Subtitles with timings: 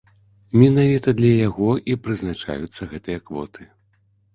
[0.61, 3.75] Менавіта для яго і прызначаюцца гэтыя квоты.